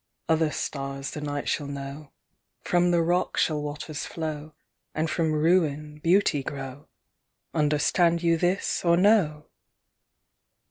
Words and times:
Other 0.27 0.49
stars 0.49 1.11
the 1.11 1.21
night 1.21 1.45
sliall 1.45 1.69
kuo\v, 1.75 2.09
From 2.61 2.89
the 2.89 3.03
rock 3.03 3.37
shall 3.37 3.61
waters 3.61 4.07
flow, 4.07 4.55
And 4.95 5.07
from 5.11 5.31
ruin 5.31 5.99
beauty 5.99 6.41
grow. 6.41 6.87
Understand 7.53 8.23
you 8.23 8.35
this, 8.35 8.83
or 8.83 8.97
no? 8.97 9.45